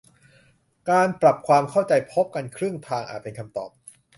[0.89, 3.71] การปรับความเข้าใจพบกันครึ่งทางอาจเป็นคำตอบ